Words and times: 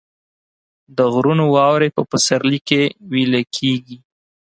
د 0.97 0.99
غرونو 1.13 1.43
واورې 1.55 1.89
په 1.95 2.01
پسرلي 2.11 2.59
کې 2.67 2.81
ویلې 3.11 3.43
کیږي 3.55 3.97